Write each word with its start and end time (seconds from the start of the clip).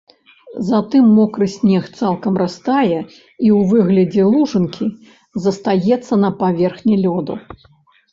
Затым 0.67 1.09
мокры 1.17 1.47
снег 1.55 1.83
цалкам 1.99 2.39
растае 2.43 2.95
і 2.95 3.47
ў 3.57 3.59
выглядзе 3.73 4.23
лужынкі 4.31 4.87
застаецца 5.45 6.13
на 6.23 6.29
паверхні 6.41 6.95
лёду. 7.05 7.35